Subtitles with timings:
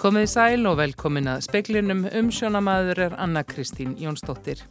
[0.00, 4.62] Komið sæl og velkomin að speklinum umsjónamaður er Anna Kristín Jónsdóttir.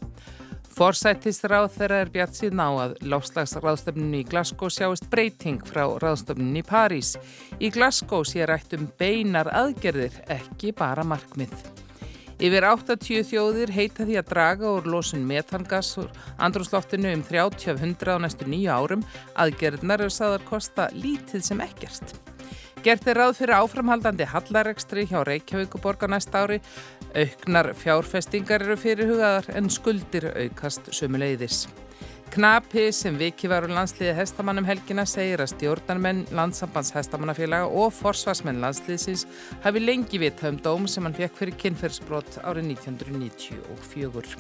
[0.73, 6.65] Forsættisráð þeirra er bjart síðan á að láslagsráðstöfninu í Glasgow sjáist breyting frá ráðstöfninu í
[6.65, 7.11] París.
[7.61, 11.53] Í Glasgow sé rætt um beinar aðgerðir, ekki bara markmið.
[12.41, 16.09] Yfir 80 þjóðir heita því að draga úr losun metangas úr
[16.41, 19.05] andrúsloftinu um 30-100 á næstu nýju árum.
[19.37, 22.17] Aðgerðnar eru saðar kosta lítið sem ekkert.
[22.79, 26.61] Gert er ráð fyrir áframhaldandi hallarekstri hjá Reykjavíkuborga næsta ári.
[27.11, 31.65] Auknar fjárfestingar eru fyrirhugaðar en skuldir aukast sömuleiðis.
[32.29, 38.61] Knapi sem viki var úr landsliði hestamannum helgina segir að stjórnarmenn, landsambands hestamannafélaga og forsvarsmenn
[38.61, 39.23] landsliðsins
[39.63, 44.37] hafi lengi vitað um dóm sem hann fekk fyrir kynferðsbrott árið 1994.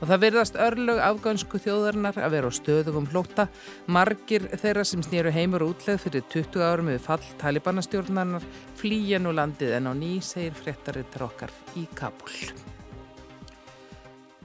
[0.00, 3.50] Og það verðast örlög afgönsku þjóðarinnar að vera á stöðugum flótta.
[3.84, 8.48] Margir þeirra sem snýru heimur útleð fyrir 20 árum við fall talibanastjórnarinnar
[8.80, 12.32] flýja nú landið en á ný segir fréttarittar okkar í Kabul.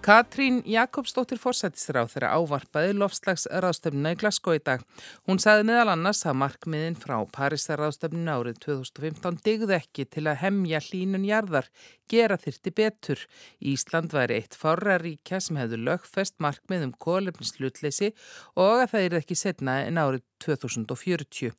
[0.05, 4.83] Katrín Jakobsdóttir fórsættisráð þeirra ávarpaði lofslagsráðstöfnuna í Glasgow í dag.
[5.25, 10.83] Hún sagði meðal annars að markmiðin frá Parísarráðstöfnuna árið 2015 digði ekki til að hemja
[10.85, 11.71] hlínun jarðar,
[12.05, 13.25] gera þyrti betur.
[13.57, 18.11] Ísland væri eitt forra ríkja sem hefðu lögfest markmið um kólefnislutleisi
[18.53, 21.55] og að það er ekki setna en árið 2040.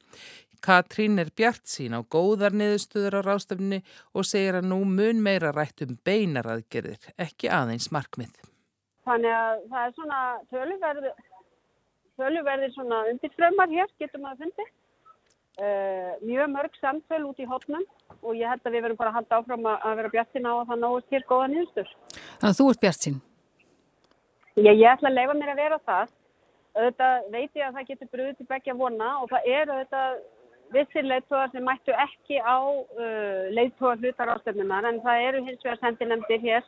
[0.64, 3.82] Katrín er bjart sín á góðar niðurstöður á rástefni
[4.14, 8.34] og segir að nú mun meira rætt um beinaraðgerðir, ekki aðeins markmið.
[9.06, 11.14] Þannig að það er svona töluverðir,
[12.18, 14.68] töluverðir svona undirströmmar hér, getur maður að fundi.
[15.56, 17.84] Uh, mjög mörg samtöl út í hotnum
[18.20, 20.52] og ég held að við verum bara að halda áfram að vera bjart sín á
[20.52, 21.94] að það náist hér góða niðurstöður.
[22.12, 23.16] Þannig að þú ert bjart sín?
[24.56, 26.12] Já, ég ætla að leifa mér að vera það.
[26.76, 30.18] Auðvitað veit ég að það getur brúið til begja vona og það er auðvitað
[30.74, 35.80] vissir leittóðar sem mættu ekki á uh, leittóðar hlutar ástöfnunar en það eru hins vegar
[35.82, 36.64] sendinemdir hér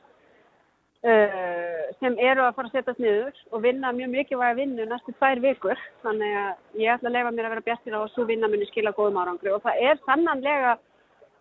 [1.06, 5.42] uh, sem eru að fara að setjast niður og vinna mjög mikilvæg vinnu næstu tvær
[5.44, 5.82] vikur.
[6.04, 8.70] Þannig að ég ætla að lefa mér að vera bjastir á að svo vinna muni
[8.70, 9.52] skila góðum árangri.
[9.54, 10.78] Og það er sannanlega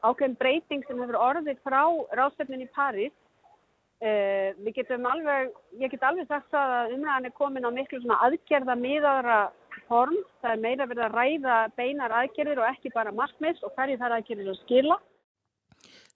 [0.06, 1.82] ákveðin breyting sem hefur orðið frá
[2.18, 3.16] ráðstöfnin í París.
[3.98, 7.98] Uh, við getum alveg, ég get alveg sagt það að umræðan er komin á miklu
[8.04, 9.38] svona aðgerða miðaðra
[9.88, 10.18] form.
[10.42, 14.18] Það er meira verið að ræða beinar aðgerðir og ekki bara markmiðs og hverju þar
[14.18, 15.00] aðgerðir að skila.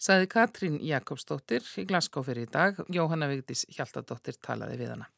[0.02, 2.80] Saði Katrín Jakobsdóttir í Glasgow fyrir í dag.
[2.90, 5.10] Jóhanna Vigdís Hjaltadóttir talaði við hana.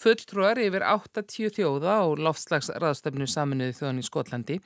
[0.00, 4.56] Fulltrúar yfir 80 þjóða og loftslagsraðstöfnu saminuði þjóðan í Skotlandi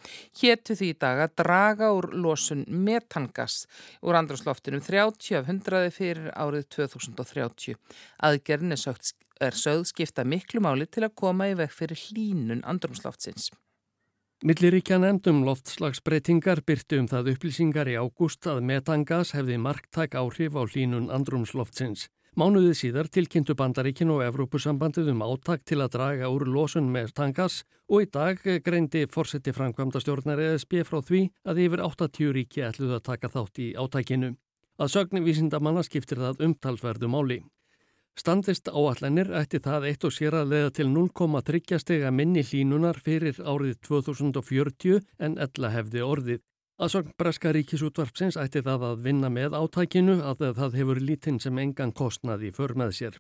[0.41, 3.65] héttu því í dag að draga úr losun metangas
[4.05, 7.79] úr andrúsloftinu 30 af 100 fyrir árið 2030.
[8.23, 12.65] Aðgerðin er sögt er sögð skipta miklu máli til að koma í veg fyrir hlínun
[12.65, 13.51] andrumsloftsins.
[14.45, 20.63] Milliríkja nefndum loftslagsbreytingar byrti um það upplýsingar í ágúst að metangas hefði marktæk áhrif á
[20.69, 22.11] hlínun andrumsloftsins.
[22.35, 28.03] Mánuðið síðar tilkynntu bandaríkin og Evrópusambandið um áttak til að draga úr losun metangas og
[28.03, 33.05] í dag greindi fórseti framkvæmda stjórnar ESB frá því að yfir 80 ríki ætluð að
[33.07, 34.33] taka þátt í áttakinu.
[34.83, 37.39] Að sögni vísindamanna skiptir það umtalsverðu máli.
[38.15, 43.41] Standist áallanir ætti það eitt og sér að leiða til 0,3 stega minni hlínunar fyrir
[43.43, 46.43] árið 2040 en ella hefði orðið.
[46.79, 51.95] Aðsokn Breska ríkisútvarpsins ætti það að vinna með átækinu að það hefur lítinn sem engan
[51.95, 53.19] kostnaði för með sér.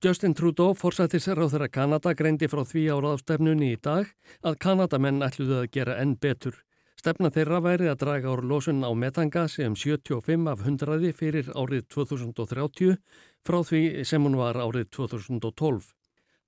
[0.00, 4.08] Justin Trudeau, forsættisar á þeirra Kanada, greindi frá því áraðstefnunni í dag
[4.40, 6.56] að Kanadamenn ætluði að gera enn betur.
[7.00, 11.86] Stefna þeirra væri að draga úr losun á metangasi um 75 af 100 fyrir árið
[11.92, 12.98] 2030
[13.46, 15.92] frá því sem hún var árið 2012.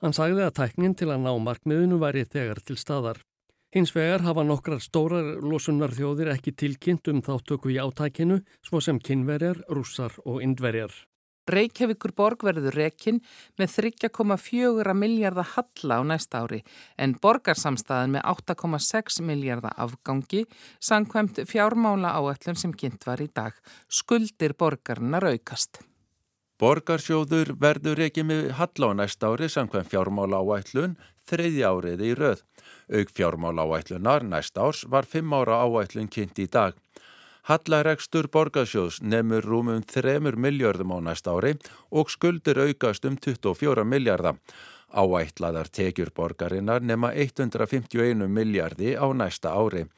[0.02, 3.20] Hann sagði að tæknin til að ná markmiðinu væri þegar til staðar.
[3.72, 8.98] Hins vegar hafa nokkrar stórar losunar þjóðir ekki tilkynnt um þáttöku í átækinu svo sem
[9.00, 10.92] kynverjar, rússar og indverjar.
[11.50, 13.18] Reykjavíkur borg verður rekinn
[13.58, 16.60] með 3,4 miljardar halla á næsta ári
[16.94, 20.44] en borgarsamstæðan með 8,6 miljardar afgangi
[20.78, 23.56] sangkvæmt fjármála áætlun sem kynnt var í dag.
[23.90, 25.82] Skuldir borgarnar aukast.
[26.62, 30.92] Borgarsjóður verður rekinn með halla á næsta ári sangkvæmt fjármála áætlun
[31.26, 32.44] þriði árið í rauð.
[32.86, 36.78] Auk fjármála áætlunar næsta árs var 5 ára áætlun kynnt í dag.
[37.50, 41.56] Hallaregstur borgarsjóðs nefnur rúmum 3 miljardum á næst ári
[41.90, 44.38] og skuldir aukast um 24 miljardar.
[44.94, 49.88] Áætlaðar tekjur borgarinnar nefna 151 miljardi á næsta ári.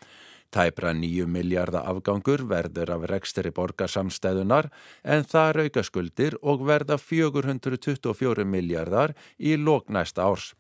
[0.55, 4.69] Tæpra 9 miljardar afgangur verður af reksteri borgarsamstæðunar
[5.03, 10.53] en það auka skuldir og verða 424 miljardar í lók næsta árs.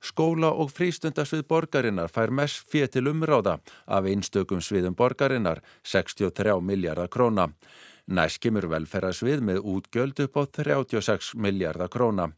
[0.00, 7.12] Skóla og frístundasvið borgarinnar fær mest fér til umráða af einstökum sviðum borgarinnar, 63 miljardar
[7.12, 7.50] króna.
[8.08, 12.30] Næst kemur velferðasvið með útgjöld upp á 36 miljardar króna.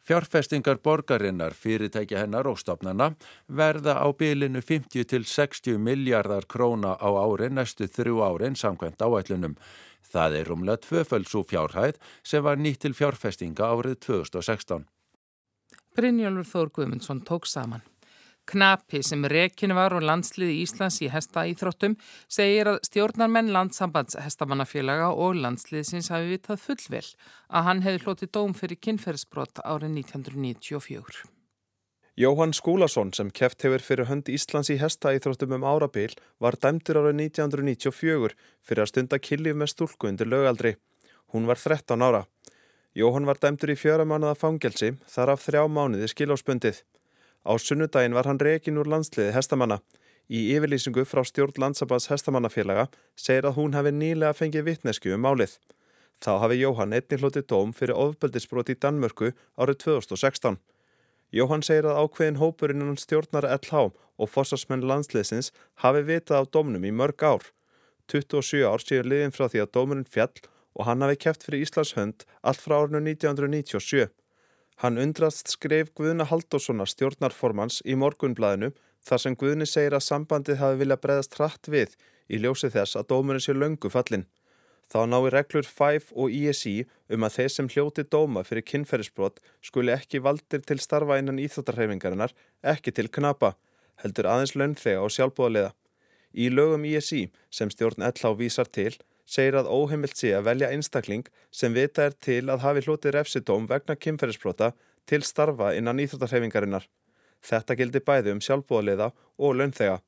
[0.00, 3.10] Fjárfestingar borgarinnar, fyrirtækja hennar og stopnana
[3.46, 9.58] verða á bylinu 50 til 60 miljardar króna á ári næstu þrjú árin samkvæmt áætlunum.
[10.10, 14.88] Það er umlega tvöföldsú fjárhæð sem var nýtt til fjárfestinga árið 2016.
[15.94, 17.89] Brynjólfur Þór Guðmundsson tók saman.
[18.50, 21.92] Knapi sem rekinu var og landsliði Íslands í hesta íþróttum
[22.26, 27.04] segir að stjórnarmenn landsambands hestamannafélaga og landsliðsins hafi vitað fullvel
[27.46, 31.22] að hann hefði hlotið dóm fyrir kynferðsbrott árið 1994.
[32.18, 36.10] Jóhann Skúlason sem keft hefur fyrir hönd Íslands í hesta íþróttum um árabil
[36.42, 38.34] var dæmtur árið 1994
[38.66, 40.74] fyrir að stunda killið með stúlku undir lögaldri.
[41.30, 42.26] Hún var 13 ára.
[42.98, 46.82] Jóhann var dæmtur í fjöra mánuða fangelsi þar af þrjá mánuði skilóspundið.
[47.46, 49.80] Á sunnudaginn var hann rekin úr landsliði hestamanna.
[50.30, 52.86] Í yfirlýsingu frá stjórn landsabans hestamannafélaga
[53.18, 55.56] segir að hún hafi nýlega fengið vittnesku um málið.
[56.20, 60.60] Þá hafi Jóhann einnig hlutið dóm fyrir ofbeldisbrot í Danmörku árið 2016.
[61.32, 63.88] Jóhann segir að ákveðin hópurinn innan stjórnar LH
[64.20, 65.50] og fossasmenn landsliðsins
[65.82, 67.44] hafi vitað á dómnum í mörg ár.
[68.12, 70.34] 27 ár séu liðin frá því að dómurinn fjall
[70.76, 74.10] og hann hafi kæft fyrir Íslands hönd allt frá árinu 1997.
[74.80, 78.70] Hann undrast skref Guðna Haldóssonar stjórnarformans í morgunblæðinu
[79.04, 81.96] þar sem Guðni segir að sambandið hafi viljað breyðast hratt við
[82.32, 84.24] í ljósi þess að dómurinn sé löngu fallin.
[84.88, 86.72] Þá nái reglur 5 og ISI
[87.12, 92.32] um að þeir sem hljóti dóma fyrir kynferðisbrot skuli ekki valdir til starfa innan íþjóttarhefingarinnar,
[92.64, 93.52] ekki til knapa,
[94.00, 95.74] heldur aðeins launþega og sjálfbúðaliða.
[96.32, 98.96] Í lögum ISI sem stjórn LH vísar til
[99.30, 103.68] segir að óheimilt sé að velja einstakling sem vita er til að hafi hlutið refsidóm
[103.70, 104.72] vegna kynferðisbrota
[105.06, 106.88] til starfa innan íþróttarhefingarinnar.
[107.40, 110.00] Þetta gildi bæði um sjálfbúðaliða og launþega.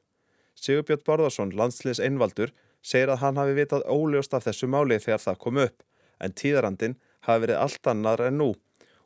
[0.59, 2.53] Sigurbjörn Barðarsson, landsliðs einvaldur,
[2.83, 5.79] segir að hann hafi vitað óljóst af þessu máli þegar það kom upp,
[6.21, 8.51] en tíðarandin hafi verið allt annar en nú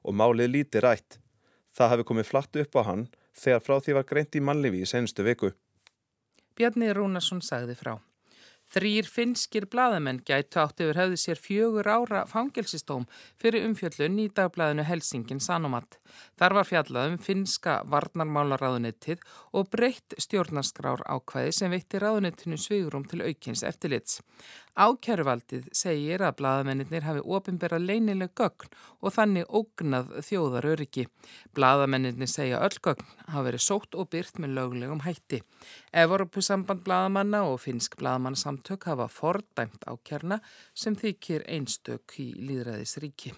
[0.06, 1.20] og málið líti rætt.
[1.76, 4.90] Það hafi komið flatt upp á hann þegar frá því var greint í mannlifi í
[4.90, 5.52] senstu viku.
[6.56, 7.98] Bjarni Rúnarsson sagði frá.
[8.74, 13.04] Þrýr finskir bladamenn gætu átt yfir höfði sér fjögur ára fangelsistóm
[13.38, 16.00] fyrir umfjöllun í dagblæðinu Helsingin Sanomat.
[16.40, 19.22] Þar var fjallað um finska varnarmálaráðunettið
[19.54, 24.18] og breytt stjórnarskrár ákvæði sem veitti ráðunettinu svigurum til aukins eftirlits.
[24.76, 31.06] Ákjæruvaldið segir að bladamennir hafi ofinberað leynileg gögn og þannig ógnað þjóðaröryggi.
[31.56, 35.40] Bladamennir segja öll gögn hafa verið sótt og byrt með löglegum hætti.
[35.96, 40.42] Evropasamband bladamanna og finsk bladamannasamtök hafa fordæmt ákjærna
[40.74, 43.32] sem þykir einstök í líðræðisríki.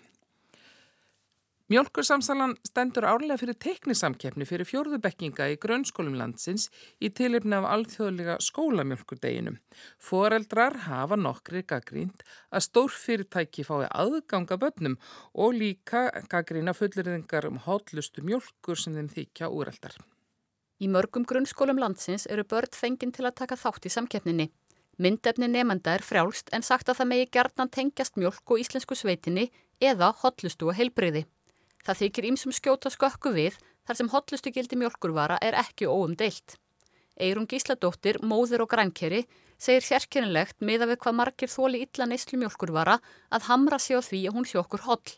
[1.69, 6.71] Mjölkursamsalan stendur árlega fyrir teknisamkeppni fyrir fjórðubekkinga í grunnskólum landsins
[7.05, 9.59] í tilipni af alþjóðlega skólamjölkurdeginum.
[10.01, 14.97] Foreldrar hafa nokkri gaggrínt að stórfyrirtæki fái aðganga bönnum
[15.37, 20.01] og líka gaggrína fulluriðingar um hotlustu mjölkur sem þeim þykja úreldar.
[20.81, 24.49] Í mörgum grunnskólum landsins eru börn fenginn til að taka þátt í samkeppninni.
[24.97, 29.51] Myndefni nefnda er frjálst en sagt að það megi gerðnan tengjast mjölk og íslensku sveitinni
[29.85, 31.29] eða hotlustu og heilbriði.
[31.87, 33.59] Það þykir ímsum skjóta skökku við
[33.89, 36.59] þar sem hotlustu gildi mjölkurvara er ekki óum deilt.
[37.19, 39.25] Eirun Gísladóttir, móður og grænkeri,
[39.59, 42.99] segir sérkennilegt miða við hvað margir þóli illa neyslu mjölkurvara
[43.35, 45.17] að hamra sig á því að hún sjókur holl.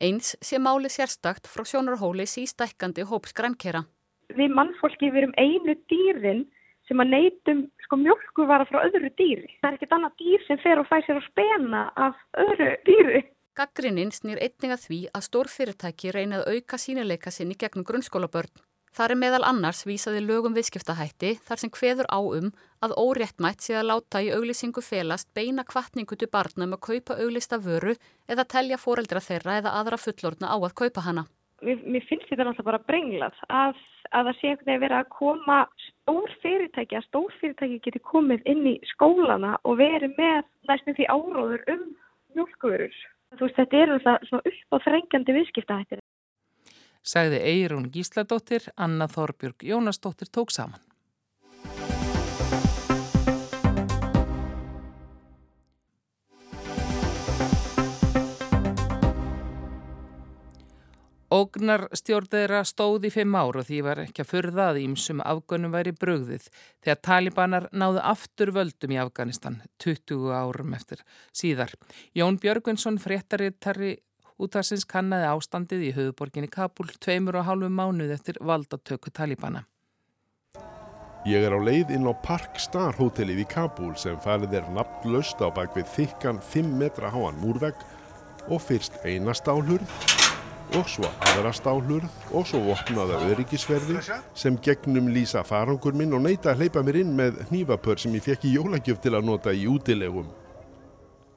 [0.00, 3.84] Eins sé máli sérstakt frá sjónarhóli sístækkandi hóps grænkera.
[4.32, 6.46] Við mannfólki verum einu dýrin
[6.88, 9.52] sem að neytum sko, mjölkurvara frá öðru dýri.
[9.60, 13.22] Það er ekkert annað dýr sem fer og fær sér að spena af öðru dýri.
[13.54, 18.50] Gaggrinninn snýr einning að því að stórfyrirtæki reynið að auka sínileika sinni gegnum grunnskólabörn.
[18.94, 22.48] Það er meðal annars vísaði lögum viðskiptahætti þar sem hveður á um
[22.82, 27.18] að óréttmætt sé að láta í auglýsingu felast beina kvartningu til barna um að kaupa
[27.22, 27.94] auglista vöru
[28.26, 31.26] eða telja foreldra þeirra eða aðra fullorna á að kaupa hana.
[31.62, 33.78] Mér, mér finnst þetta náttúrulega bara brenglað að,
[34.10, 38.46] að það sé eitthvað að vera að koma stór fyrirtæki að stór fyrirtæki geti komið
[38.50, 41.90] inn í skólana og verið með næstum því áróður um
[42.34, 43.02] mjölkvörur.
[43.38, 46.02] Þú veist, þetta er alltaf svona upp á þrengjandi viðskiptahættir.
[47.04, 50.80] Sagði Eirún Gísladóttir, Anna Þorbjörg Jónasdóttir tók saman.
[61.34, 65.72] Ógnar stjórnþeirra stóð í fimm ár og því var ekki að furða að ímsum afgönum
[65.74, 66.44] væri brögðið
[66.84, 71.02] þegar talibanar náðu aftur völdum í Afganistan 20 árum eftir
[71.34, 71.72] síðar.
[72.14, 73.96] Jón Björgvinsson, fréttarittari
[74.38, 79.64] útarsins kannaði ástandið í höfuborginni Kabul tveimur og hálfu mánuð eftir valdatöku talibana.
[81.26, 85.42] Ég er á leið inn á Park Star hótelið í Kabul sem farið er nafnlaust
[85.42, 87.82] á bakvið þykkan 5 metra háan múrvegg
[88.46, 90.22] og fyrst eina stálhurð
[90.72, 94.00] og svo aðra stálhurð og svo opnaða öryggisverði
[94.34, 98.24] sem gegnum lýsa farangur minn og neyta að hleypa mér inn með hnífapör sem ég
[98.24, 100.30] fekk í jólagjöf til að nota í útilegum.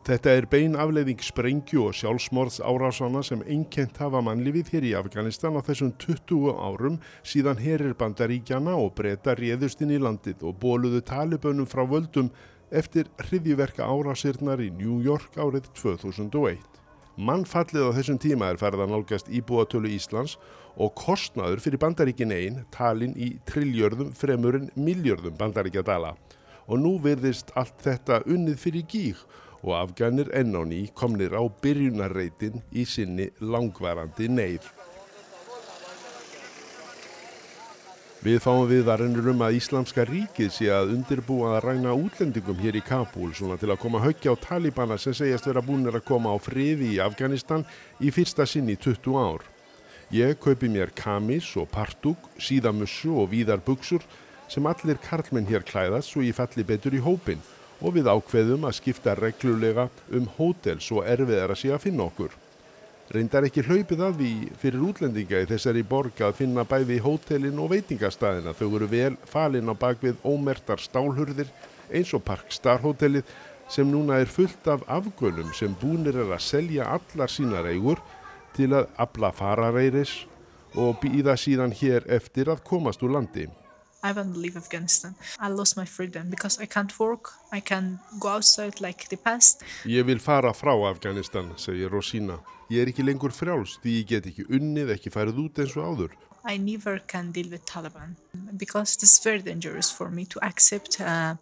[0.08, 5.60] Þetta er bein afleiðing sprengju og sjálfsmorðs árásana sem einkent hafa mannlifið hér í Afganistan
[5.60, 6.96] á þessum 20 árum
[7.28, 12.32] síðan herir bandaríkjana og breyta réðust inn í landið og bóluðu talibönum frá völdum
[12.72, 16.64] eftir hriðjiverka árásirnar í New York árið 2001.
[17.18, 20.36] Mannfallið á þessum tíma er ferðan álgast íbúatölu Íslands
[20.78, 26.14] og kostnaður fyrir bandaríkin einn talin í trilljörðum fremurinn miljörðum bandaríkjadala
[26.68, 29.26] og nú verðist allt þetta unnið fyrir gíg
[29.64, 34.70] og afganir enn á ný komnir á byrjunarreitin í sinni langvarandi neyð.
[38.18, 42.80] Við fáum við varennur um að Íslamska ríkið sé að undirbúa að ræna útlendingum hér
[42.80, 46.34] í Kabul svona til að koma höggja á talibana sem segjast vera búinir að koma
[46.34, 47.62] á friði í Afganistan
[48.02, 49.46] í fyrsta sinn í 20 ár.
[50.10, 54.02] Ég kaupi mér kamis og partúk, síðamussu og víðar buksur
[54.50, 57.46] sem allir karlmenn hér klæðast svo ég falli betur í hópin
[57.86, 62.10] og við ákveðum að skipta reglulega um hótel svo erfið er að sé að finna
[62.10, 62.34] okkur.
[63.08, 67.70] Reyndar ekki hlaupið að því fyrir útlendinga í þessari borg að finna bæði hótelin og
[67.72, 68.52] veitingastæðina.
[68.52, 71.48] Þau eru vel falin á bakvið ómertar stálhurðir
[71.88, 73.24] eins og Park Star hótelið
[73.72, 78.04] sem núna er fullt af afgönum sem búinir er að selja allar sínar eigur
[78.58, 80.26] til að abla farareiris
[80.76, 83.48] og býða síðan hér eftir að komast úr landi.
[84.08, 85.16] I want to leave Afghanistan.
[85.38, 87.34] I lost my freedom because I can't work.
[87.52, 89.64] I can go outside like the past.
[89.86, 92.38] Ég vil fara frá Afghanistan, segir Rosina.
[92.72, 95.90] Ég er ekki lengur frjáls því ég get ekki unnið, ekki færið út eins og
[95.92, 96.16] áður.
[96.48, 98.16] I never can deal with Taliban
[98.56, 101.38] because it is very dangerous for me to accept a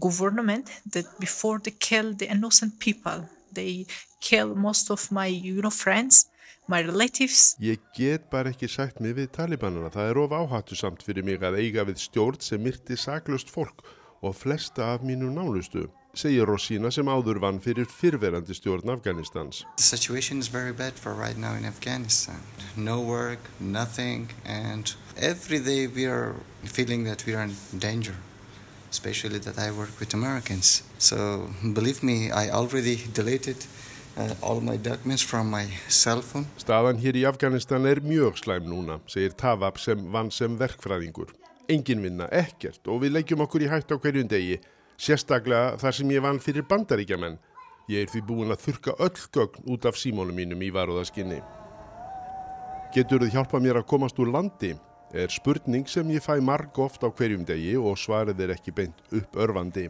[0.00, 3.86] government that before they kill the innocent people, they
[4.20, 6.26] kill most of my you know friends
[6.70, 7.56] my relatives.
[7.58, 9.90] Ég get bara ekki sagt mig við talibanana.
[9.90, 13.82] Það er of áhattu samt fyrir mig að eiga við stjórn sem myrti saklust fólk
[14.22, 19.64] og flesta af mínu nálustu, segir Rosina sem áður vann fyrir fyrverandi stjórn Afganistans.
[19.76, 22.40] The situation is very bad for right now in Afghanistan.
[22.76, 28.16] No work, nothing and every day we are feeling that we are in danger.
[28.90, 30.82] Especially that I work with Americans.
[30.98, 33.64] So believe me, I already deleted
[34.20, 35.76] Uh.
[36.60, 41.30] Staðan hér í Afganistan er mjög slæm núna, segir Tavab sem vann sem verkfræðingur.
[41.72, 44.58] Engin vinna, ekkert og við leggjum okkur í hætt á hverjum degi,
[45.00, 47.38] sérstaklega þar sem ég vann fyrir bandaríkjaman.
[47.88, 51.40] Ég er því búin að þurka öll gögn út af símónum mínum í varuðaskinni.
[52.92, 54.74] Getur þið hjálpa mér að komast úr landi?
[55.12, 59.00] Er spurning sem ég fæ marg oft á hverjum degi og svarið er ekki beint
[59.16, 59.88] upp örfandi.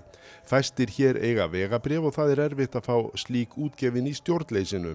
[0.49, 4.95] Fæstir hér eiga vegabref og það er erfitt að fá slík útgefin í stjórnleysinu.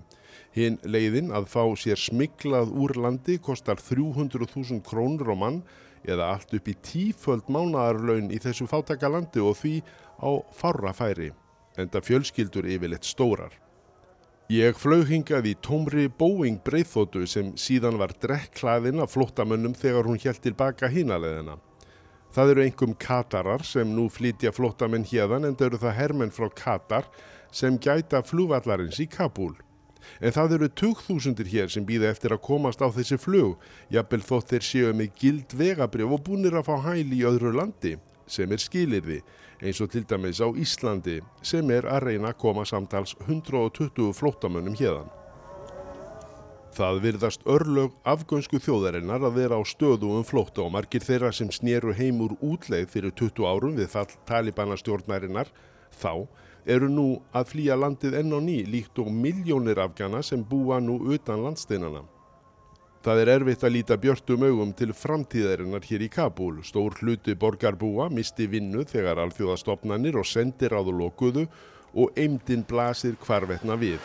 [0.55, 5.61] Hinn leiðin að fá sér smiklað úr landi kostar 300.000 krónur á mann
[6.05, 9.75] eða allt upp í tíföld mánadarlaun í þessu fátaka landi og því
[10.21, 11.31] á farra færi,
[11.77, 13.64] enda fjölskyldur yfirleitt stórar.
[14.45, 20.19] Ég flög hingað í tómri Boeing breyðþótu sem síðan var drekklaðinn af flottamönnum þegar hún
[20.21, 21.55] helt tilbaka hínaleðina.
[22.29, 26.45] Það eru einhverjum Katarar sem nú flytja flottamenn hérðan en það eru það hermenn frá
[26.61, 27.09] Katar
[27.49, 29.55] sem gæta flúvallarins í Kabul.
[30.21, 33.57] En það eru 2000 hér sem býða eftir að komast á þessi flug,
[33.89, 37.95] jafnvel þótt þeir séu með gild vegabrif og búinir að fá hæli í öðru landi,
[38.27, 39.19] sem er skilirði
[39.61, 44.75] eins og til dæmis á Íslandi sem er að reyna að koma samtals 120 flótamönnum
[44.79, 45.11] hérðan.
[46.75, 51.47] Það virðast örlög afgönsku þjóðarinnar að vera á stöðu um flótta og margir þeirra sem
[51.47, 55.53] snýru heim úr útleið fyrir 20 árum við fall talibanastjórnarinnar
[55.95, 56.27] þá
[56.65, 60.97] eru nú að flýja landið enn og ný líkt og miljónir afgana sem búa nú
[61.13, 62.03] utan landsteinana.
[63.05, 66.63] Það er erfitt að líta björtum augum til framtíðarinnar hér í Kabul.
[66.65, 71.43] Stór hluti borgarbúa misti vinnu þegar alþjóðastofnanir og sendir áður lokuðu
[71.93, 74.01] og eimdinn blasir hvarvetna við.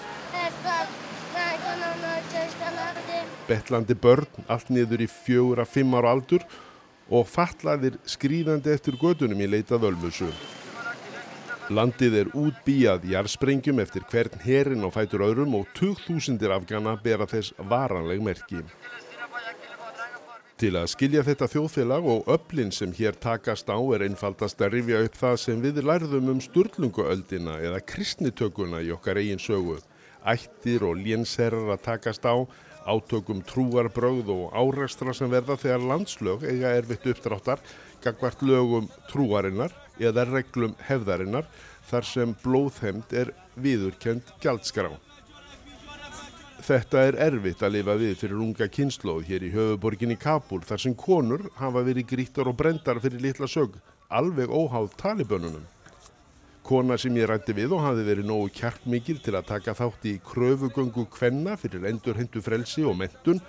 [3.48, 6.44] Bettlandi börn, allt niður í fjögur að fimm ára aldur
[7.08, 10.28] og fatlaðir skrýðandi eftir gödunum í leitað ölmusu.
[11.70, 17.52] Landið er útbíjað jarðsprengjum eftir hvern herin á fætur öðrum og 2000 afgana bera þess
[17.70, 18.64] varanleg merki.
[20.58, 25.04] Til að skilja þetta þjóðfélag og öflin sem hér takast á er einfaldast að rifja
[25.06, 29.78] upp það sem við lærðum um sturlunguöldina eða kristnitökuna í okkar eigin sögu.
[30.26, 32.34] Ættir og lénsherrar að takast á,
[32.80, 37.60] Átökum trúarbröð og árekstra sem verða þegar landslög eiga erfitt uppdráttar
[38.04, 41.46] gagvart lögum trúarinnar eða reglum hefðarinnar
[41.90, 44.92] þar sem blóðhemd er viðurkend gjaldskrá.
[46.60, 50.94] Þetta er erfitt að lifa við fyrir unga kynnslóð hér í höfuborginni Kabul þar sem
[50.94, 53.78] konur hafa verið grítar og brendar fyrir litla sög,
[54.08, 55.64] alveg óháð talibönunum.
[56.62, 60.18] Kona sem ég rætti við og hafi verið nógu kjartmikil til að taka þátt í
[60.22, 63.40] kröfugöngu kvenna fyrir endur hendu frelsi og mentun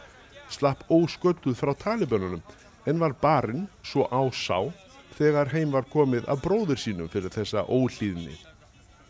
[0.49, 2.41] slapp óskölduð frá talibönunum
[2.85, 4.71] en var barinn svo á sá
[5.17, 8.37] þegar heim var komið að bróður sínum fyrir þessa óhlýðni.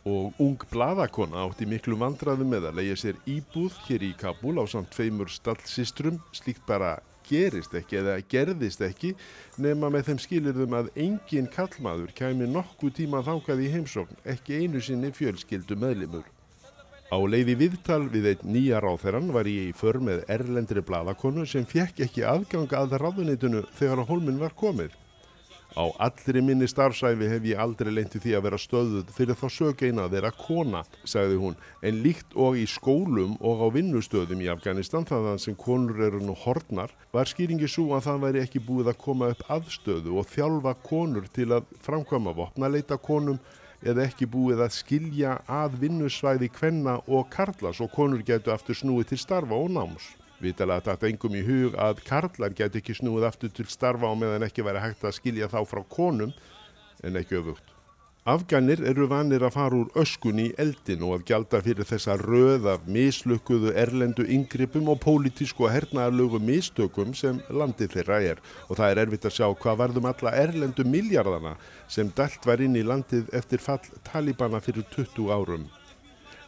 [0.10, 4.66] Og ung bladakona átti miklu vandraði með að leia sér íbúð hér í Kabul á
[4.66, 6.98] samt feimur stallsistrum, slíkt bara
[7.30, 9.14] gerist ekki eða gerðist ekki
[9.62, 14.82] nema með þeim skilirðum að engin kallmaður kæmi nokkuð tíma þákað í heimsókn, ekki einu
[14.84, 16.26] sinni fjölskyldu meðlimur.
[17.12, 21.66] Á leiði viðtal við einn nýja ráþeran var ég í för með erlendri bladakonu sem
[21.68, 24.96] fjekk ekki aðganga að ráðunitinu þegar holminn var komið.
[25.76, 29.84] Á allri minni starfsæfi hef ég aldrei leintið því að vera stöðuð fyrir þá sög
[29.84, 34.52] eina að vera kona, sagði hún, en líkt og í skólum og á vinnustöðum í
[34.52, 38.94] Afganistan þaðan sem konur eru nú hortnar, var skýringi svo að það væri ekki búið
[38.94, 43.40] að koma upp aðstöðu og þjálfa konur til að framkvæma vopna leita konum
[43.82, 49.12] eða ekki búið að skilja að vinnusvæði kvenna og karlas og konur getur aftur snúið
[49.12, 50.12] til starfa og náms.
[50.42, 54.46] Vitalega þetta engum í hug að karlar get ekki snúið aftur til starfa á meðan
[54.48, 56.34] ekki væri hægt að skilja þá frá konum
[57.04, 57.66] en ekki öfugt.
[58.22, 62.68] Afganir eru vanir að fara úr öskun í eldin og að gjalda fyrir þessa röð
[62.70, 68.92] af mislukkuðu erlendu yngripum og pólitísku og hernaðarlögu mistökum sem landið þeirra er og það
[68.92, 71.56] er erfitt að sjá hvað varðum alla erlendu miljardana
[71.90, 75.66] sem dælt var inn í landið eftir fall Talibana fyrir 20 árum.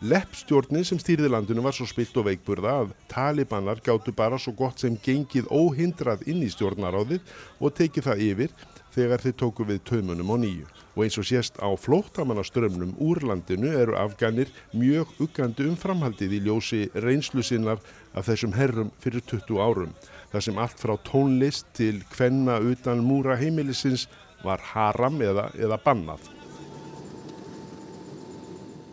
[0.05, 4.85] Leppstjórnin sem stýrði landinu var svo spilt og veikburða að talibanar gáttu bara svo gott
[4.85, 7.25] sem gengið óhindrað inn í stjórnaráðið
[7.57, 8.57] og tekið það yfir
[8.93, 10.82] þegar þeir tóku við taumunum á nýju.
[10.93, 16.43] Og eins og sést á flóttamannaströmmnum úr landinu eru afganir mjög uggandi um framhaldið í
[16.45, 17.81] ljósi reynslu sinnar
[18.13, 19.95] af þessum herrum fyrir 20 árum.
[20.29, 24.05] Það sem allt frá tónlist til kvenna utan múra heimilisins
[24.43, 26.29] var haram eða, eða bannað.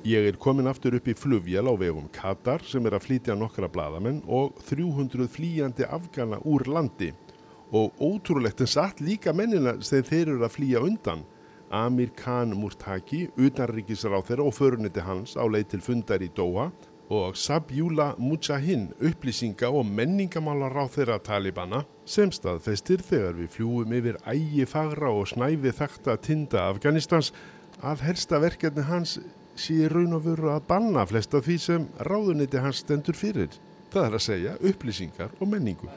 [0.09, 3.69] Ég er komin aftur upp í flugvél á vegum Katar sem er að flytja nokkra
[3.69, 7.11] bladamenn og 300 flýjandi afgana úr landi
[7.77, 11.21] og ótrúlegt en satt líka mennina sem þeir eru að flýja undan.
[11.71, 16.71] Amir Khan Murtaki, utanríkisráð þeirra og föruniti hans á leið til fundar í Doha
[17.11, 24.19] og Sabiula Mujahin, upplýsinga og menningamála ráð þeirra Talibana sem staðfestir þegar við fljúum yfir
[24.31, 27.33] ægi fagra og snæfi þakta tinda Afganistans
[27.83, 29.19] að helsta verkefni hans
[29.55, 33.51] sé raun og veru að banna flest af því sem ráðuniti hans stendur fyrir.
[33.91, 35.89] Það er að segja upplýsingar og menningu.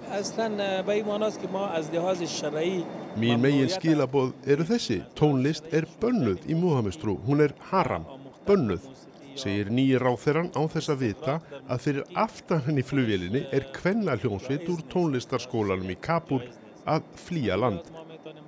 [3.22, 5.04] Mín megin skilaboð eru þessi.
[5.20, 7.20] Tónlist er bönnuð í Muhammestrú.
[7.28, 8.08] Hún er haram,
[8.48, 8.88] bönnuð,
[9.38, 14.66] segir nýjir ráþeran á þess að vita að fyrir aftan henni flugvélinni er kvenna hljómsveit
[14.74, 16.42] úr tónlistarskólanum í Kabul
[16.90, 17.86] að flýja land.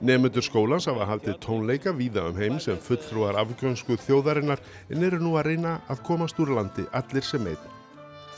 [0.02, 5.38] Nefnendur skólans hafa haldið tónleika víða um heim sem fulltrúar afgjönsku þjóðarinnar en eru nú
[5.38, 7.75] að reyna að komast úr landi allir sem einn.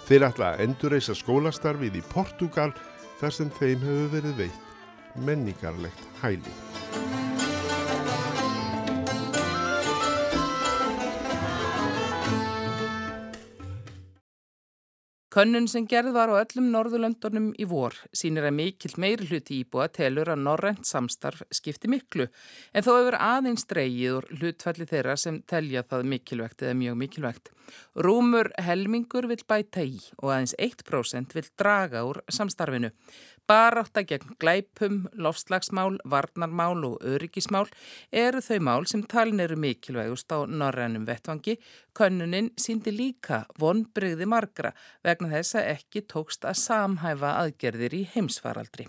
[0.07, 2.69] Þeir ætla að endurreisa skólastarfið í Portugal
[3.19, 7.26] þar sem þeim hefur verið veitt menningarlegt hæli.
[15.27, 19.89] Könnun sem gerð var á öllum Norðurlöndunum í vor sínir að mikill meiri hluti íbúa
[19.91, 22.29] telur að norrænt samstarf skipti miklu
[22.71, 27.51] en þó hefur aðeins dreyið úr hlutfalli þeirra sem telja það mikilvægt eða mjög mikilvægt.
[27.99, 32.93] Rúmur helmingur vil bæta í og aðeins 1% vil draga úr samstarfinu.
[33.47, 37.69] Barátta gegn glæpum, lofslagsmál, varnarmál og öryggismál
[38.11, 41.55] eru þau mál sem talin eru mikilvægust á norrænum vettvangi.
[41.97, 44.73] Könnunin síndi líka vonbreyði margra
[45.05, 48.85] vegna þess að ekki tókst að samhæfa aðgerðir í heimsfaraldri.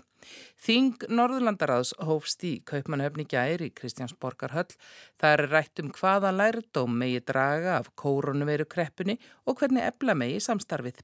[0.59, 4.73] Þing Norðurlandaráðs hófst í Kaupmannhöfni gæri Kristjánsborgarhöll.
[5.19, 10.41] Það er rætt um hvaða lærdóm megi draga af kórunveru kreppunni og hvernig ebla megi
[10.43, 10.99] samstarfið.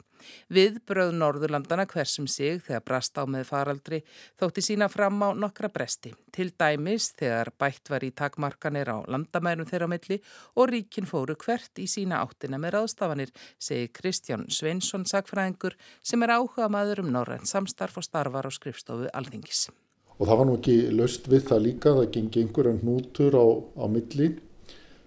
[0.49, 4.01] Við bröð Norðurlandana hversum sig þegar brast á með faraldri
[4.39, 6.13] þótti sína fram á nokkra bresti.
[6.35, 10.19] Til dæmis þegar bætt var í takmarkanir á landamærum þeirra milli
[10.55, 16.35] og ríkin fóru hvert í sína áttina með ráðstafanir, segir Kristján Sveinsson sagfræðingur sem er
[16.35, 19.67] áhuga maður um norrænt samstarf og starfar á skrifstofu alþingis.
[20.15, 23.45] Og það var nú ekki löst við það líka, það gengi einhverjan hnútur á,
[23.83, 24.29] á milli,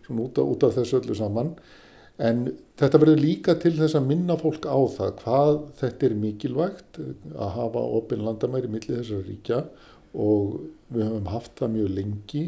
[0.05, 1.55] svona út út af þessu öllu saman.
[2.19, 2.49] En
[2.81, 6.99] þetta verður líka til þess að minna fólk á það hvað þetta er mikilvægt
[7.35, 9.61] að hafa opinn landamæri millir þessar ríkja
[10.19, 10.59] og
[10.91, 12.43] við höfum haft það mjög lengi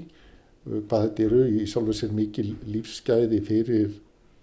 [0.64, 3.94] hvað þetta eru í sjálfur sér mikil lífsgæði fyrir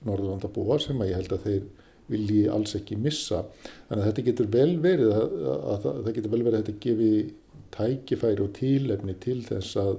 [0.08, 1.68] Norðurlandabúa sem að ég held að þeir
[2.12, 3.44] vilji alls ekki missa.
[3.88, 5.36] Þannig að þetta getur vel verið að,
[5.74, 7.12] að, að, getur vel verið að þetta gefi
[7.78, 9.94] tækifæri og tílefni til þess að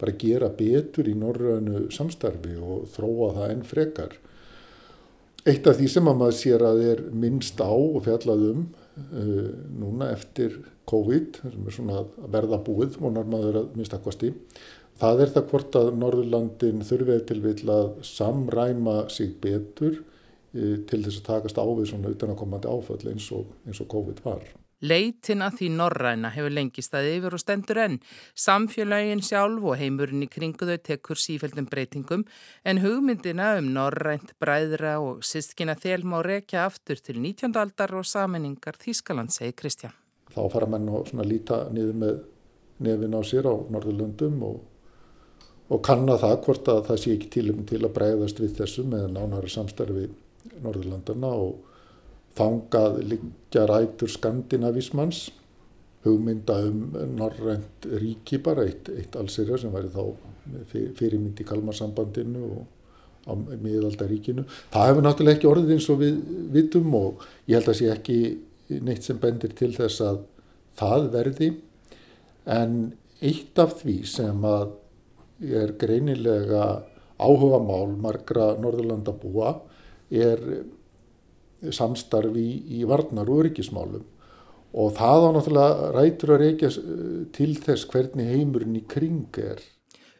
[0.00, 4.16] bara gera betur í norrönu samstarfi og þróa það enn frekar.
[5.48, 9.48] Eitt af því sem að maður sér að er minnst á og fjallað um uh,
[9.80, 10.58] núna eftir
[10.90, 14.32] COVID, sem er svona að verða búið, vonar maður að minnst akkvasti,
[15.00, 20.00] það er það hvort að Norðurlandin þurfið til vil að samræma sig betur
[20.52, 24.42] til þess að takast á við svona utanakomandi áföll eins og, eins og COVID var.
[24.80, 27.98] Leitin að því norræna hefur lengi staðið yfir og stendur enn.
[28.32, 32.24] Samfélagin sjálf og heimurinn í kringu þau tekur sífældum breytingum
[32.64, 37.52] en hugmyndina um norrænt bræðra og sískina þel má rekja aftur til 19.
[37.60, 39.92] aldar og saminningar Þískaland, segi Kristján.
[40.32, 42.24] Þá fara menn að líta niður með
[42.80, 44.64] nefin á sér á Norðurlöndum og,
[45.68, 49.10] og kanna það hvort að það sé ekki til, til að bræðast við þessu með
[49.12, 50.08] nánara samstarfi
[50.60, 51.70] Norðurlandana og
[52.38, 55.30] Þangað liggja rætur skandinavísmanns,
[56.04, 60.04] hugmynda um norrænt ríki bara, eitt, eitt allsirja sem væri þá
[60.96, 64.46] fyrirmynd í Kalmarsambandinu og miðaldaríkinu.
[64.72, 66.20] Það hefur náttúrulega ekki orðið eins og við
[66.54, 68.18] vitum og ég held að sé ekki
[68.86, 70.22] neitt sem bendir til þess að
[70.80, 71.50] það verði.
[72.48, 72.78] En
[73.20, 74.70] eitt af því sem að
[75.60, 76.70] er greinilega
[77.20, 79.58] áhuga mál margra Norðurlandabúa
[80.10, 80.40] er
[81.74, 84.06] samstarfi í, í varnar og öryggismálum
[84.70, 86.70] og það á náttúrulega rætur að reykja
[87.34, 89.58] til þess hvernig heimurinn í kring er.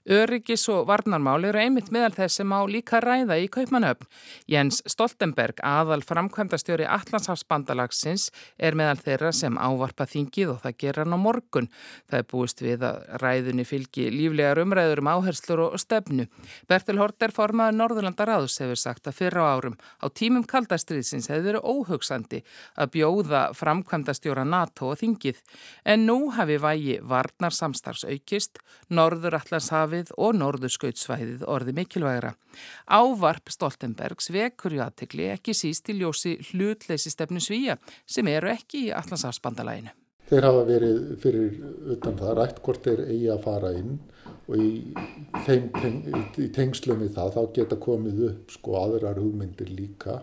[0.09, 4.07] Öryggis og varnarmál eru einmitt meðal þess sem á líka ræða í Kaupmannöfn.
[4.49, 11.13] Jens Stoltenberg, aðal framkvæmdastjóri Allandsafsbandalagsins, er meðal þeirra sem ávarpa þingið og það gera hann
[11.13, 11.69] á morgun.
[12.09, 16.27] Það er búist við að ræðunni fylgi líflegar umræður um áherslur og stefnu.
[16.65, 21.69] Bertil Horter, formaður Norðurlandaráðs, hefur sagt að fyrra á árum á tímum kaldastriðsins hefur verið
[21.69, 22.41] óhugsandi
[22.81, 25.45] að bjóða framkvæmdastjóra NATO og þingið.
[25.85, 32.35] En nú hafi vægi varnarsamstarfs aukist, Norður Allandshafið Miðjarðarhafið og Norðurskautsvæðið orði mikilvægra.
[32.87, 37.77] Ávarp Stoltenbergs vekur í aðtekli ekki síst í ljósi hlutleysi stefnu svíja
[38.07, 39.91] sem eru ekki í Allandsafsbandalæginu.
[40.31, 41.57] Þeir hafa verið fyrir
[41.91, 43.97] utan það rætt hvort þeir eigi að fara inn
[44.47, 44.95] og í,
[45.47, 45.71] teng,
[46.39, 50.21] í tengslum við það þá geta komið upp sko aðrar hugmyndir líka.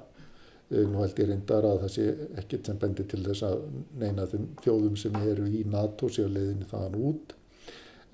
[0.72, 2.08] Eh, nú held ég reyndar að það sé
[2.40, 3.68] ekkert sem bendir til þess að
[4.00, 7.36] neina þeim þjóðum sem eru í NATO séu leiðinni þaðan út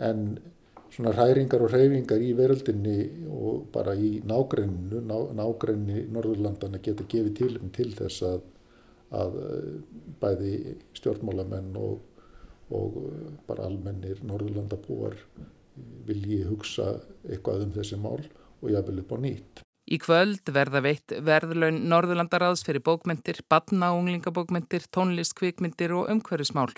[0.01, 0.27] en
[0.93, 2.97] svona hræringar og hreyfingar í veröldinni
[3.33, 8.45] og bara í nágrenninu, ná, nágrenni Norðurlandana geta gefið til, til þess að,
[9.23, 9.73] að eh,
[10.21, 10.53] bæði
[10.99, 12.29] stjórnmálamenn og,
[12.77, 15.17] og eh, bara almennir Norðurlandabúar
[16.05, 16.93] vilji hugsa
[17.25, 19.63] eitthvað um þessi mál og jáfnvel upp á nýtt.
[19.93, 26.71] Í kvöld verða veitt verðlaun Norðurlandaráðs fyrir bókmyndir, badna og unglingabókmyndir, tónlist, kvikmyndir og umhverfismál.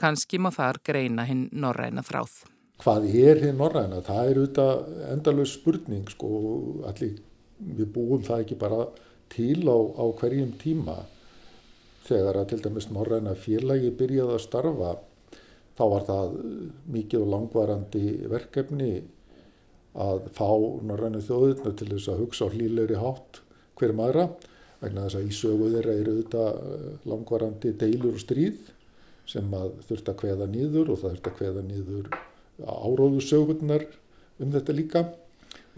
[0.00, 2.40] Kanski má þar greina hinn norræna þráð
[2.78, 6.30] hvað er hér norræna, það er auðvitað endalus spurning sko,
[6.86, 7.18] allir
[7.58, 8.84] við búum það ekki bara
[9.32, 10.96] til á, á hverjum tíma.
[12.08, 14.92] Þegar að til dæmis norræna félagi byrjaði að starfa
[15.78, 16.36] þá var það
[16.94, 18.92] mikið og langvarandi verkefni
[19.98, 20.48] að fá
[20.88, 23.42] norrænu þjóðurnu til þess að hugsa á hlýleiri hátt
[23.78, 24.24] hverjum aðra
[24.80, 28.72] vegna þess að í sögu þeirra eru auðvitað langvarandi deilur og stríð
[29.28, 32.10] sem að þurft að hveða nýður og það þurft að hveða nýður
[32.64, 33.86] áróðusögurnar
[34.42, 35.04] um þetta líka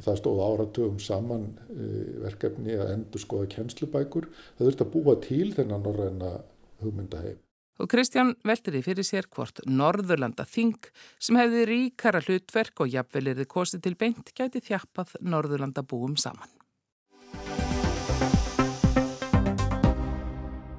[0.00, 1.86] og það stóð áratugum saman e,
[2.24, 4.28] verkefni að endur skoða kjenslubækur.
[4.56, 6.32] Það þurft að búa til þennan norræna
[6.80, 7.40] hugmyndaheim.
[7.80, 13.48] Og Kristján velti því fyrir sér hvort Norðurlanda Þing sem hefði ríkara hlutverk og jafnvelirði
[13.48, 16.59] kostið til beint gæti þjappað Norðurlanda búum saman.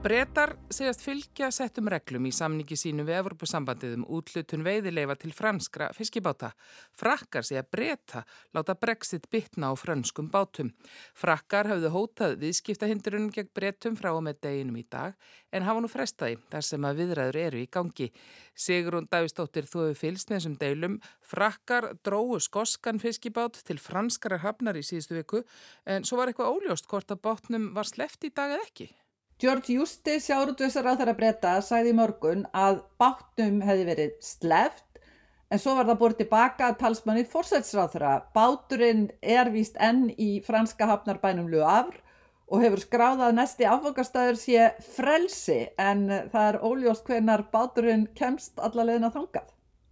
[0.02, 5.92] Bretar segjast fylgja settum reglum í samningi sínu við Evropasambandið um útlutun veiðileifa til franskra
[5.94, 6.50] fiskibáta.
[6.98, 8.24] Frakkar segja breta
[8.58, 10.72] láta brexit bitna á franskum bátum.
[11.14, 15.14] Frakkar hafðu hótað viðskiptahindurinn gegn bretum frá og með deginum í dag
[15.54, 18.10] en hafa nú frestaði þar sem að viðræður eru í gangi.
[18.58, 20.98] Sigrun Davistóttir þú hefur fylst með þessum deilum.
[21.22, 25.46] Frakkar dróðu skoskan fiskibát til franskara hafnar í síðustu viku
[25.86, 28.90] en svo var eitthvað óljóst hvort að bátnum var sleft í dag eða ekki.
[29.42, 35.00] George Eustace, sjárútvisar á þeirra breyta, sagði í morgun að bátnum hefði verið sleft
[35.50, 38.12] en svo var það búið tilbaka að talsmanni fórsætsráð þeirra.
[38.38, 41.98] Báturinn er víst enn í franska hafnarbænum Luavr
[42.54, 49.10] og hefur skráðað næsti áfangastæður sé frelsi en það er óljóst hvenar báturinn kemst allalegna
[49.10, 49.50] þangað.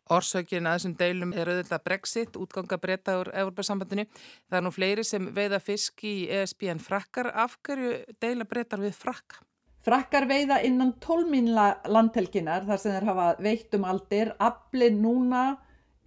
[0.10, 4.08] Orsökin að þessum deilum er auðvitað Brexit, útganga breyta úr Európa-sambandinu.
[4.50, 7.30] Það er nú fleiri sem veiða fisk í ESB en frakkar.
[7.30, 9.44] Af hverju deila breytar við frakka?
[9.86, 14.34] Frakkar veiða innan tólmínla landhelginar þar sem þeir hafa veitt um aldir.
[14.42, 15.44] Aflinn núna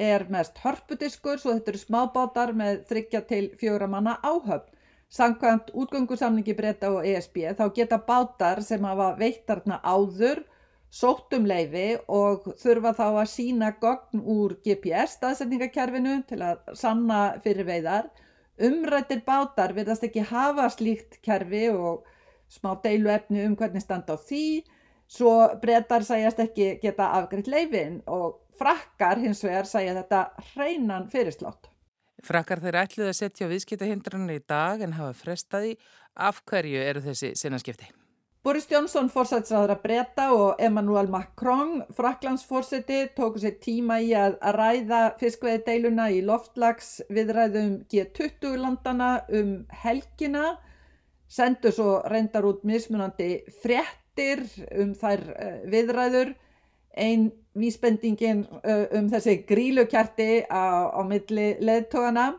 [0.03, 4.69] er mest hörpudiskur svo þetta eru smábátar með þryggja til fjóra manna áhöfn.
[5.13, 10.41] Sankvæmt útgöngusamningi breyta og ESB þá geta bátar sem hafa veittarna áður
[10.93, 17.23] sótt um leifi og þurfa þá að sína gogn úr GPS staðsetningakerfinu til að sanna
[17.45, 18.11] fyrir veiðar.
[18.63, 22.05] Umrættir bátar verðast ekki hafa slíkt kerfi og
[22.53, 24.63] smá deilu efni um hvernig standa á því,
[25.09, 31.73] svo breytar sæjast ekki geta afgriðt leifin og frakkar hins vegar sæja þetta hreinan fyrirslátt.
[32.23, 35.75] Frakkar þeir ætluði að setja viðskiptahindranir í dag en hafa frestaði.
[36.13, 37.89] Af hverju eru þessi sinnaskipti?
[38.43, 44.35] Boris Johnson fórsætsraður að breyta og Emmanuel Macron, Fraklands fórseti, tóku sér tíma í að
[44.57, 49.53] ræða fiskveið deiluna í loftlags viðræðum G20 landana um
[49.85, 50.57] helgina,
[51.31, 53.31] sendu svo reyndar út mismunandi
[53.63, 54.43] frettir
[54.75, 56.35] um þær uh, viðræður,
[56.99, 62.33] einn vísbendingin uh, um þessi grílukerti á, á milli leðtógana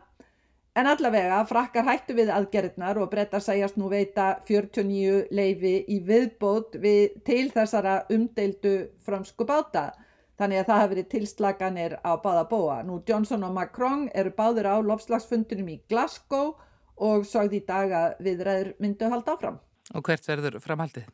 [0.74, 6.74] En allavega frakkar hættu við aðgerðnar og brettar segjast nú veita 49 leifi í viðbót
[6.82, 8.74] við, til þessara umdeildu
[9.06, 9.92] fransku báta.
[10.34, 12.80] Þannig að það hafi verið tilslaganir á báða bóa.
[12.82, 16.56] Nú Johnson og Macron eru báður á lofslagsfundunum í Glasgow
[16.98, 19.60] og sagði í dag að viðræður myndu halda áfram.
[19.94, 21.06] Og hvert verður framhaldið?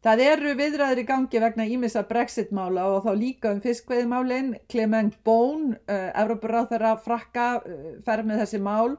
[0.00, 4.54] Það eru viðræður í gangi vegna ímissa brexit-mála og þá líka um fiskveiðmálinn.
[4.72, 8.96] Clement Bone, uh, Evrópuráþara frakka, uh, fer með þessi mál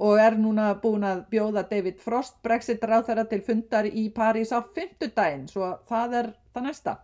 [0.00, 5.46] og er núna búin að bjóða David Frost, brexit-ráþara, til fundar í París á fymtudaginn,
[5.52, 6.96] svo það er það næsta.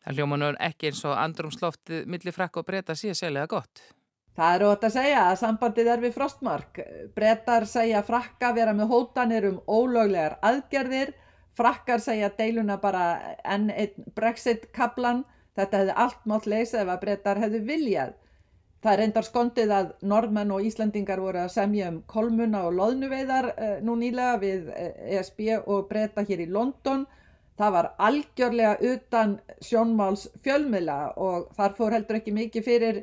[0.00, 3.82] Það hljómanur ekki eins og andrumsloftið millir frakka og breyta síðan sérlega gott.
[4.34, 6.84] Það er ótt að segja að sambandið er við Frostmark.
[7.14, 11.12] Brettar segja frakka vera með hótanir um ólöglegar aðgerðir
[11.60, 13.04] Frakkar segja deiluna bara
[13.44, 15.26] enn einn Brexit-kaplan.
[15.58, 18.14] Þetta hefði allt mátt leysa ef að breytar hefðu viljað.
[18.80, 23.48] Það er reyndar skondið að normenn og Íslandingar voru að semja um kolmuna og loðnuveiðar
[23.52, 24.70] eh, nú nýlega við
[25.18, 27.04] ESB eh, e og breyta hér í London.
[27.60, 33.02] Það var algjörlega utan sjónmáls fjölmila og þar fór heldur ekki mikið fyrir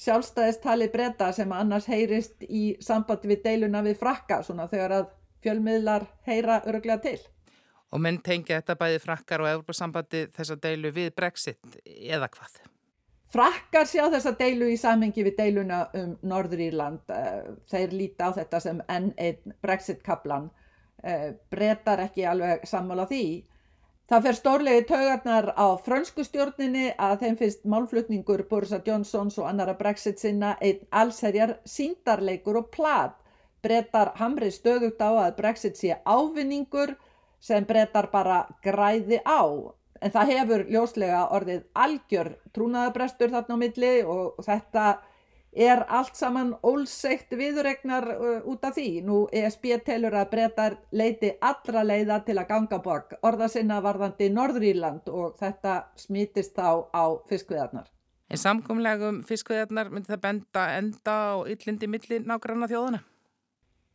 [0.00, 5.10] sjálfstæðistali breyta sem annars heyrist í sambandi við deiluna við frakka svona þegar að
[5.44, 7.18] fjölmiðlar heyra öruglega til.
[7.92, 12.58] Og menn tengja þetta bæði frakkar og Európa-sambandi þessa deilu við Brexit eða hvað?
[13.32, 17.04] Frakkar sjá þessa deilu í samhengi við deiluna um Norður Írland.
[17.12, 20.50] Eh, þeir líta á þetta sem enn einn Brexit-kaplan.
[21.04, 23.24] Eh, Bretar ekki alveg sammála því.
[24.08, 29.74] Það fer stórlegi taugarnar á frönsku stjórninni að þeim finnst málflutningur Borisa Johnsons og annara
[29.76, 33.18] Brexit sinna einn allserjar síndarleikur og plat.
[33.60, 36.94] Bretar hamrið stöðugt á að Brexit sé ávinningur
[37.40, 39.42] sem breytar bara græði á
[40.02, 44.84] en það hefur ljóslega orðið algjör trúnaðabrestur þarna á milli og þetta
[45.58, 48.88] er allt saman ólseitt viðregnar uh, út af því.
[49.06, 54.28] Nú ESB telur að breytar leiti allra leiða til að ganga bak orða sinna varðandi
[54.34, 57.88] Norðuríland og þetta smítist þá á fiskviðarnar.
[58.28, 63.00] En samkomlegum fiskviðarnar myndi það benda enda á yllindi milli nágranna þjóðana?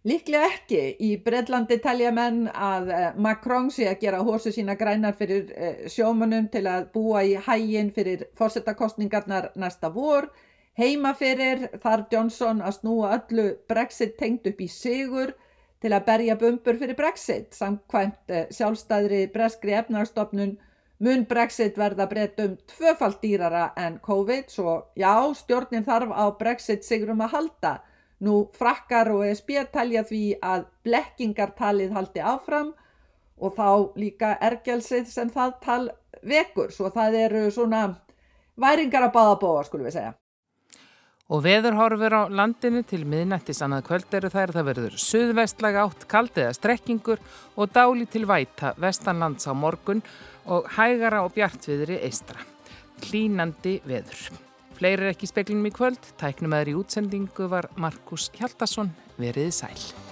[0.03, 0.79] Líklega ekki.
[0.99, 5.85] Í Breitlandi telja menn að eh, Macron sé að gera hósu sína grænar fyrir eh,
[5.87, 10.27] sjómanum til að búa í hægin fyrir fórsetakostningarnar næsta vor.
[10.75, 15.31] Heima fyrir þarf Johnson að snúa öllu Brexit tengt upp í sigur
[15.79, 17.55] til að berja bumbur fyrir Brexit.
[17.55, 20.57] Samkvæmt eh, sjálfstæðri breskri efnarstofnun
[20.99, 24.51] mun Brexit verða breytum tvöfald dýrara en COVID.
[24.51, 27.75] Svo já, stjórnin þarf á Brexit sigurum að halda.
[28.23, 32.71] Nú frakkar og ESB talja því að blekkingartalið haldi áfram
[33.43, 35.83] og þá líka ergjelsið sem það tal
[36.23, 36.71] vekur.
[36.71, 37.85] Svo það eru svona
[38.59, 40.13] væringar að báða bóa skulum við segja.
[41.33, 46.51] Og veðurhorfur á landinu til miðnættis annað kvöld eru þær það verður suðvestlaga átt kaldiða
[46.53, 47.23] strekkingur
[47.55, 50.03] og dáli til væta vestanlands á morgun
[50.45, 52.43] og hægara og bjartviðri eistra.
[53.03, 54.52] Klínandi veður.
[54.83, 60.02] Fleiri er ekki speklinum í kvöld, tæknum aðri útsendingu var Markus Hjaldarsson, veriði sæl.